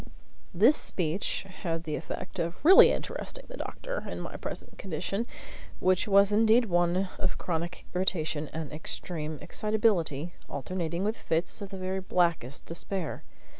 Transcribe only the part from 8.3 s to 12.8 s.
and extreme excitability, alternating with fits of the very blackest